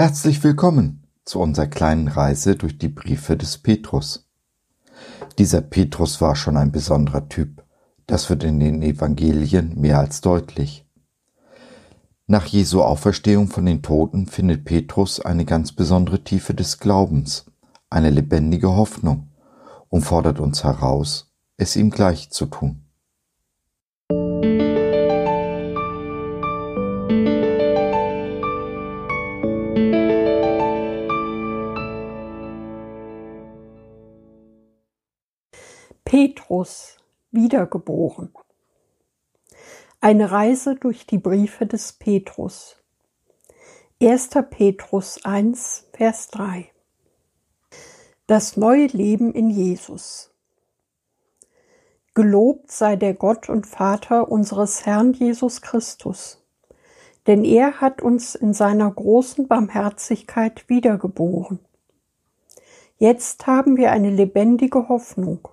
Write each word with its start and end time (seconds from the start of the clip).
Herzlich 0.00 0.44
willkommen 0.44 1.08
zu 1.24 1.40
unserer 1.40 1.66
kleinen 1.66 2.06
Reise 2.06 2.54
durch 2.54 2.78
die 2.78 2.86
Briefe 2.86 3.36
des 3.36 3.58
Petrus. 3.58 4.28
Dieser 5.38 5.60
Petrus 5.60 6.20
war 6.20 6.36
schon 6.36 6.56
ein 6.56 6.70
besonderer 6.70 7.28
Typ. 7.28 7.64
Das 8.06 8.30
wird 8.30 8.44
in 8.44 8.60
den 8.60 8.80
Evangelien 8.80 9.72
mehr 9.74 9.98
als 9.98 10.20
deutlich. 10.20 10.86
Nach 12.28 12.46
Jesu 12.46 12.80
Auferstehung 12.80 13.48
von 13.48 13.66
den 13.66 13.82
Toten 13.82 14.28
findet 14.28 14.64
Petrus 14.64 15.18
eine 15.18 15.44
ganz 15.44 15.72
besondere 15.72 16.22
Tiefe 16.22 16.54
des 16.54 16.78
Glaubens, 16.78 17.46
eine 17.90 18.10
lebendige 18.10 18.76
Hoffnung 18.76 19.32
und 19.88 20.02
fordert 20.02 20.38
uns 20.38 20.62
heraus, 20.62 21.34
es 21.56 21.74
ihm 21.74 21.90
gleich 21.90 22.30
zu 22.30 22.46
tun. 22.46 22.87
Petrus 36.48 36.96
wiedergeboren. 37.30 38.32
Eine 40.00 40.30
Reise 40.30 40.76
durch 40.76 41.06
die 41.06 41.18
Briefe 41.18 41.66
des 41.66 41.92
Petrus. 41.92 42.76
1. 44.02 44.30
Petrus 44.48 45.22
1, 45.26 45.88
Vers 45.92 46.28
3. 46.28 46.70
Das 48.26 48.56
neue 48.56 48.86
Leben 48.86 49.34
in 49.34 49.50
Jesus. 49.50 50.30
Gelobt 52.14 52.72
sei 52.72 52.96
der 52.96 53.12
Gott 53.12 53.50
und 53.50 53.66
Vater 53.66 54.30
unseres 54.30 54.86
Herrn 54.86 55.12
Jesus 55.12 55.60
Christus, 55.60 56.42
denn 57.26 57.44
er 57.44 57.82
hat 57.82 58.00
uns 58.00 58.34
in 58.34 58.54
seiner 58.54 58.90
großen 58.90 59.48
Barmherzigkeit 59.48 60.66
wiedergeboren. 60.70 61.58
Jetzt 62.96 63.46
haben 63.46 63.76
wir 63.76 63.92
eine 63.92 64.10
lebendige 64.10 64.88
Hoffnung 64.88 65.46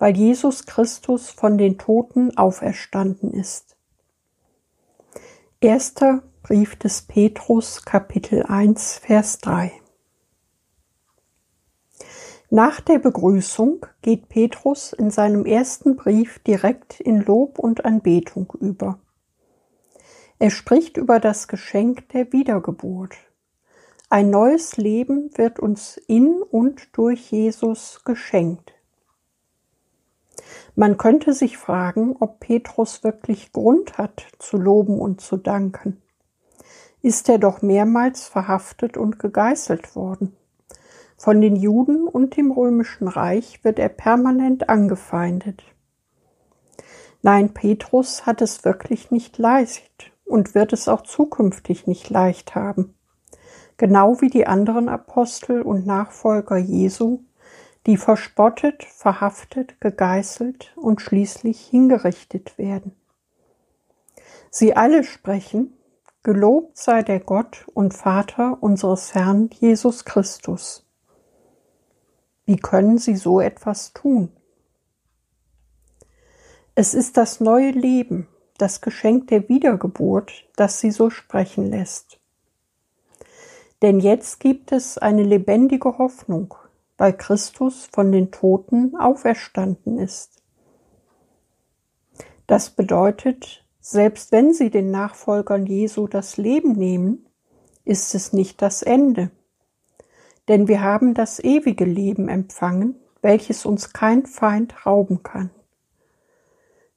weil 0.00 0.16
Jesus 0.16 0.64
Christus 0.64 1.30
von 1.30 1.58
den 1.58 1.76
Toten 1.78 2.36
auferstanden 2.36 3.32
ist. 3.32 3.76
Erster 5.60 6.22
Brief 6.42 6.74
des 6.76 7.02
Petrus 7.02 7.84
Kapitel 7.84 8.44
1 8.44 8.96
Vers 8.96 9.38
3 9.40 9.72
Nach 12.48 12.80
der 12.80 12.98
Begrüßung 12.98 13.84
geht 14.00 14.30
Petrus 14.30 14.94
in 14.94 15.10
seinem 15.10 15.44
ersten 15.44 15.96
Brief 15.96 16.38
direkt 16.38 16.98
in 16.98 17.20
Lob 17.20 17.58
und 17.58 17.84
Anbetung 17.84 18.50
über. 18.58 19.00
Er 20.38 20.50
spricht 20.50 20.96
über 20.96 21.20
das 21.20 21.46
Geschenk 21.46 22.08
der 22.08 22.32
Wiedergeburt. 22.32 23.16
Ein 24.08 24.30
neues 24.30 24.78
Leben 24.78 25.30
wird 25.36 25.60
uns 25.60 25.98
in 25.98 26.40
und 26.40 26.96
durch 26.96 27.30
Jesus 27.30 28.00
geschenkt. 28.06 28.79
Man 30.80 30.96
könnte 30.96 31.34
sich 31.34 31.58
fragen, 31.58 32.16
ob 32.20 32.40
Petrus 32.40 33.04
wirklich 33.04 33.52
Grund 33.52 33.98
hat, 33.98 34.26
zu 34.38 34.56
loben 34.56 34.98
und 34.98 35.20
zu 35.20 35.36
danken. 35.36 36.00
Ist 37.02 37.28
er 37.28 37.36
doch 37.36 37.60
mehrmals 37.60 38.26
verhaftet 38.26 38.96
und 38.96 39.18
gegeißelt 39.18 39.94
worden. 39.94 40.34
Von 41.18 41.42
den 41.42 41.54
Juden 41.54 42.08
und 42.08 42.38
dem 42.38 42.50
römischen 42.50 43.08
Reich 43.08 43.62
wird 43.62 43.78
er 43.78 43.90
permanent 43.90 44.70
angefeindet. 44.70 45.62
Nein, 47.20 47.52
Petrus 47.52 48.24
hat 48.24 48.40
es 48.40 48.64
wirklich 48.64 49.10
nicht 49.10 49.36
leicht 49.36 50.12
und 50.24 50.54
wird 50.54 50.72
es 50.72 50.88
auch 50.88 51.02
zukünftig 51.02 51.86
nicht 51.88 52.08
leicht 52.08 52.54
haben. 52.54 52.94
Genau 53.76 54.22
wie 54.22 54.30
die 54.30 54.46
anderen 54.46 54.88
Apostel 54.88 55.60
und 55.60 55.84
Nachfolger 55.84 56.56
Jesu 56.56 57.20
die 57.86 57.96
verspottet, 57.96 58.84
verhaftet, 58.84 59.80
gegeißelt 59.80 60.72
und 60.76 61.00
schließlich 61.00 61.60
hingerichtet 61.60 62.58
werden. 62.58 62.94
Sie 64.50 64.76
alle 64.76 65.04
sprechen, 65.04 65.74
Gelobt 66.22 66.76
sei 66.76 67.02
der 67.02 67.18
Gott 67.18 67.64
und 67.72 67.94
Vater 67.94 68.58
unseres 68.60 69.14
Herrn 69.14 69.48
Jesus 69.58 70.04
Christus. 70.04 70.86
Wie 72.44 72.56
können 72.56 72.98
sie 72.98 73.16
so 73.16 73.40
etwas 73.40 73.94
tun? 73.94 74.30
Es 76.74 76.92
ist 76.92 77.16
das 77.16 77.40
neue 77.40 77.70
Leben, 77.70 78.28
das 78.58 78.82
Geschenk 78.82 79.28
der 79.28 79.48
Wiedergeburt, 79.48 80.46
das 80.56 80.78
sie 80.78 80.90
so 80.90 81.08
sprechen 81.08 81.70
lässt. 81.70 82.20
Denn 83.80 83.98
jetzt 83.98 84.40
gibt 84.40 84.72
es 84.72 84.98
eine 84.98 85.22
lebendige 85.22 85.96
Hoffnung, 85.96 86.54
weil 87.00 87.14
Christus 87.14 87.88
von 87.90 88.12
den 88.12 88.30
Toten 88.30 88.94
auferstanden 88.94 89.96
ist. 89.98 90.42
Das 92.46 92.68
bedeutet, 92.68 93.64
selbst 93.80 94.32
wenn 94.32 94.52
sie 94.52 94.68
den 94.68 94.90
Nachfolgern 94.90 95.64
Jesu 95.64 96.08
das 96.08 96.36
Leben 96.36 96.72
nehmen, 96.72 97.26
ist 97.86 98.14
es 98.14 98.34
nicht 98.34 98.60
das 98.60 98.82
Ende. 98.82 99.30
Denn 100.46 100.68
wir 100.68 100.82
haben 100.82 101.14
das 101.14 101.42
ewige 101.42 101.86
Leben 101.86 102.28
empfangen, 102.28 102.96
welches 103.22 103.64
uns 103.64 103.94
kein 103.94 104.26
Feind 104.26 104.84
rauben 104.84 105.22
kann. 105.22 105.48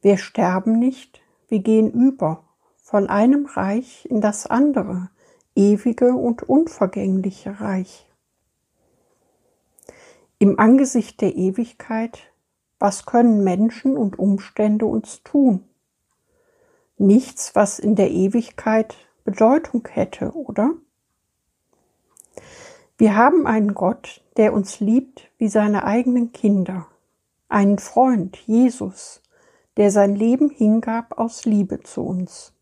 Wir 0.00 0.16
sterben 0.16 0.80
nicht, 0.80 1.20
wir 1.46 1.60
gehen 1.60 1.92
über 1.92 2.42
von 2.82 3.06
einem 3.08 3.46
Reich 3.46 4.04
in 4.10 4.20
das 4.20 4.48
andere, 4.48 5.10
ewige 5.54 6.16
und 6.16 6.42
unvergängliche 6.42 7.60
Reich 7.60 8.08
im 10.42 10.58
Angesicht 10.58 11.20
der 11.20 11.36
Ewigkeit, 11.36 12.32
was 12.80 13.06
können 13.06 13.44
Menschen 13.44 13.96
und 13.96 14.18
Umstände 14.18 14.86
uns 14.86 15.22
tun? 15.22 15.62
Nichts, 16.98 17.54
was 17.54 17.78
in 17.78 17.94
der 17.94 18.10
Ewigkeit 18.10 18.96
Bedeutung 19.22 19.86
hätte, 19.88 20.32
oder? 20.32 20.72
Wir 22.98 23.14
haben 23.14 23.46
einen 23.46 23.72
Gott, 23.72 24.20
der 24.36 24.52
uns 24.52 24.80
liebt 24.80 25.30
wie 25.38 25.46
seine 25.46 25.84
eigenen 25.84 26.32
Kinder, 26.32 26.88
einen 27.48 27.78
Freund, 27.78 28.36
Jesus, 28.36 29.22
der 29.76 29.92
sein 29.92 30.16
Leben 30.16 30.50
hingab 30.50 31.18
aus 31.18 31.44
Liebe 31.44 31.84
zu 31.84 32.02
uns. 32.02 32.52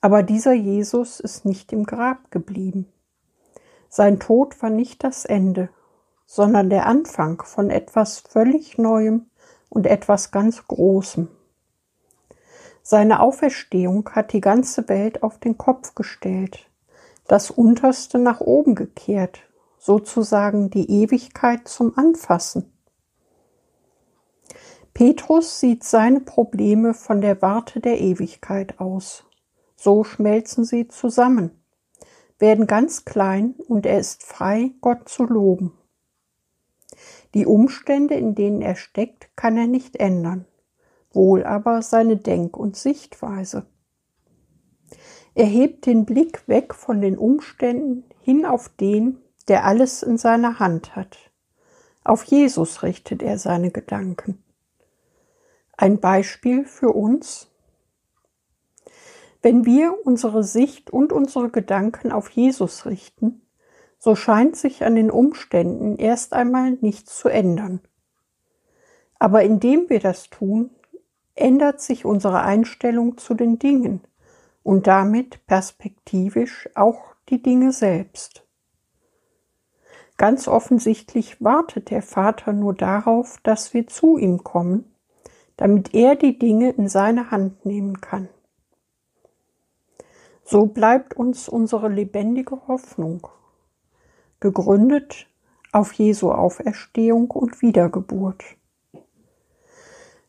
Aber 0.00 0.22
dieser 0.22 0.54
Jesus 0.54 1.20
ist 1.20 1.44
nicht 1.44 1.74
im 1.74 1.84
Grab 1.84 2.30
geblieben. 2.30 2.90
Sein 3.90 4.18
Tod 4.18 4.62
war 4.62 4.70
nicht 4.70 5.04
das 5.04 5.26
Ende, 5.26 5.68
sondern 6.30 6.68
der 6.68 6.84
Anfang 6.84 7.42
von 7.42 7.70
etwas 7.70 8.18
völlig 8.18 8.76
Neuem 8.76 9.30
und 9.70 9.86
etwas 9.86 10.30
ganz 10.30 10.68
Großem. 10.68 11.28
Seine 12.82 13.20
Auferstehung 13.20 14.10
hat 14.10 14.34
die 14.34 14.42
ganze 14.42 14.90
Welt 14.90 15.22
auf 15.22 15.38
den 15.38 15.56
Kopf 15.56 15.94
gestellt, 15.94 16.70
das 17.26 17.50
Unterste 17.50 18.18
nach 18.18 18.40
oben 18.40 18.74
gekehrt, 18.74 19.40
sozusagen 19.78 20.68
die 20.68 21.02
Ewigkeit 21.02 21.66
zum 21.66 21.96
Anfassen. 21.96 22.72
Petrus 24.92 25.60
sieht 25.60 25.82
seine 25.82 26.20
Probleme 26.20 26.92
von 26.92 27.22
der 27.22 27.40
Warte 27.40 27.80
der 27.80 28.00
Ewigkeit 28.00 28.80
aus. 28.80 29.24
So 29.76 30.04
schmelzen 30.04 30.64
sie 30.64 30.88
zusammen, 30.88 31.62
werden 32.38 32.66
ganz 32.66 33.06
klein 33.06 33.54
und 33.66 33.86
er 33.86 33.98
ist 33.98 34.24
frei, 34.24 34.72
Gott 34.82 35.08
zu 35.08 35.24
loben. 35.24 35.77
Die 37.34 37.46
Umstände, 37.46 38.14
in 38.14 38.34
denen 38.34 38.62
er 38.62 38.76
steckt, 38.76 39.28
kann 39.36 39.56
er 39.56 39.66
nicht 39.66 39.96
ändern, 39.96 40.46
wohl 41.12 41.44
aber 41.44 41.82
seine 41.82 42.16
Denk- 42.16 42.56
und 42.56 42.76
Sichtweise. 42.76 43.66
Er 45.34 45.46
hebt 45.46 45.86
den 45.86 46.04
Blick 46.04 46.48
weg 46.48 46.74
von 46.74 47.00
den 47.00 47.18
Umständen 47.18 48.04
hin 48.20 48.44
auf 48.44 48.68
den, 48.70 49.18
der 49.46 49.64
alles 49.64 50.02
in 50.02 50.18
seiner 50.18 50.58
Hand 50.58 50.96
hat. 50.96 51.18
Auf 52.02 52.24
Jesus 52.24 52.82
richtet 52.82 53.22
er 53.22 53.38
seine 53.38 53.70
Gedanken. 53.70 54.42
Ein 55.76 56.00
Beispiel 56.00 56.64
für 56.64 56.90
uns? 56.90 57.48
Wenn 59.42 59.64
wir 59.64 59.94
unsere 60.04 60.42
Sicht 60.42 60.90
und 60.90 61.12
unsere 61.12 61.50
Gedanken 61.50 62.10
auf 62.10 62.30
Jesus 62.30 62.86
richten, 62.86 63.42
so 63.98 64.14
scheint 64.14 64.56
sich 64.56 64.84
an 64.84 64.94
den 64.94 65.10
Umständen 65.10 65.96
erst 65.96 66.32
einmal 66.32 66.78
nichts 66.80 67.16
zu 67.18 67.28
ändern. 67.28 67.80
Aber 69.18 69.42
indem 69.42 69.90
wir 69.90 70.00
das 70.00 70.30
tun, 70.30 70.70
ändert 71.34 71.80
sich 71.80 72.04
unsere 72.04 72.42
Einstellung 72.42 73.18
zu 73.18 73.34
den 73.34 73.58
Dingen 73.58 74.00
und 74.62 74.86
damit 74.86 75.46
perspektivisch 75.46 76.68
auch 76.74 77.14
die 77.28 77.42
Dinge 77.42 77.72
selbst. 77.72 78.44
Ganz 80.16 80.48
offensichtlich 80.48 81.42
wartet 81.42 81.90
der 81.90 82.02
Vater 82.02 82.52
nur 82.52 82.74
darauf, 82.74 83.38
dass 83.44 83.72
wir 83.72 83.86
zu 83.86 84.18
ihm 84.18 84.42
kommen, 84.42 84.92
damit 85.56 85.94
er 85.94 86.16
die 86.16 86.38
Dinge 86.38 86.70
in 86.70 86.88
seine 86.88 87.30
Hand 87.30 87.64
nehmen 87.64 88.00
kann. 88.00 88.28
So 90.44 90.66
bleibt 90.66 91.14
uns 91.14 91.48
unsere 91.48 91.88
lebendige 91.88 92.66
Hoffnung, 92.66 93.28
gegründet 94.40 95.26
auf 95.72 95.92
Jesu 95.92 96.30
Auferstehung 96.30 97.30
und 97.30 97.62
Wiedergeburt. 97.62 98.42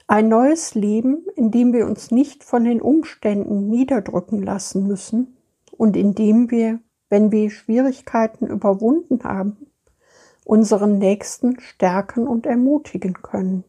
Ein 0.08 0.28
neues 0.28 0.74
Leben, 0.74 1.26
in 1.36 1.52
dem 1.52 1.72
wir 1.72 1.86
uns 1.86 2.10
nicht 2.10 2.44
von 2.44 2.64
den 2.64 2.82
Umständen 2.82 3.70
niederdrücken 3.70 4.42
lassen 4.42 4.88
müssen 4.88 5.38
und 5.72 5.96
in 5.96 6.16
dem 6.16 6.50
wir, 6.50 6.80
wenn 7.10 7.32
wir 7.32 7.52
Schwierigkeiten 7.52 8.48
überwunden 8.48 9.24
haben, 9.24 9.68
unseren 10.46 10.98
Nächsten 10.98 11.60
stärken 11.60 12.28
und 12.28 12.48
ermutigen 12.48 13.14
können. 13.22 13.64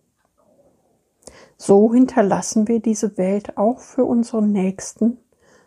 So 1.59 1.93
hinterlassen 1.93 2.69
wir 2.69 2.81
diese 2.81 3.19
Welt 3.19 3.59
auch 3.59 3.81
für 3.81 4.07
unseren 4.07 4.51
Nächsten 4.51 5.19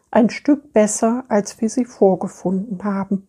ein 0.09 0.31
Stück 0.31 0.73
besser, 0.73 1.25
als 1.27 1.61
wir 1.61 1.69
sie 1.69 1.85
vorgefunden 1.85 2.83
haben. 2.83 3.27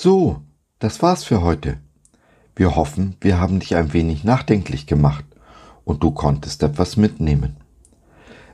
So, 0.00 0.42
das 0.78 1.02
war's 1.02 1.24
für 1.24 1.42
heute. 1.42 1.78
Wir 2.54 2.76
hoffen, 2.76 3.16
wir 3.20 3.40
haben 3.40 3.58
dich 3.58 3.74
ein 3.74 3.92
wenig 3.92 4.22
nachdenklich 4.22 4.86
gemacht 4.86 5.24
und 5.82 6.04
du 6.04 6.12
konntest 6.12 6.62
etwas 6.62 6.96
mitnehmen. 6.96 7.56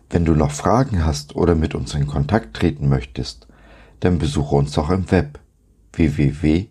Wenn 0.09 0.25
du 0.25 0.35
noch 0.35 0.53
Fragen 0.53 1.05
hast 1.05 1.37
oder 1.37 1.55
mit 1.55 1.75
uns 1.75 1.93
in 1.93 2.07
Kontakt 2.07 2.57
treten 2.57 2.89
möchtest, 2.89 3.47
dann 4.01 4.17
besuche 4.17 4.55
uns 4.57 4.73
doch 4.73 4.89
im 4.89 5.11
Web 5.11 5.39
www.gott.biz. 5.93 6.71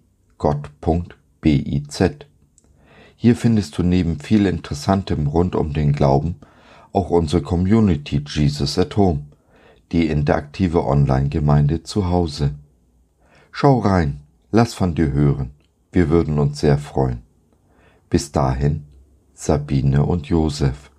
Hier 3.15 3.35
findest 3.35 3.77
du 3.77 3.83
neben 3.83 4.19
viel 4.19 4.47
Interessantem 4.47 5.27
rund 5.27 5.55
um 5.55 5.73
den 5.73 5.93
Glauben 5.93 6.37
auch 6.93 7.11
unsere 7.11 7.43
Community 7.43 8.23
Jesus 8.27 8.79
at 8.79 8.97
Home, 8.97 9.27
die 9.91 10.07
interaktive 10.07 10.83
Online-Gemeinde 10.83 11.83
zu 11.83 12.09
Hause. 12.09 12.55
Schau 13.51 13.77
rein, 13.77 14.22
lass 14.53 14.75
von 14.75 14.93
dir 14.93 15.11
hören, 15.11 15.49
wir 15.91 16.09
würden 16.09 16.37
uns 16.37 16.59
sehr 16.59 16.77
freuen. 16.77 17.23
Bis 18.09 18.31
dahin, 18.31 18.85
Sabine 19.33 20.05
und 20.05 20.27
Josef. 20.27 20.91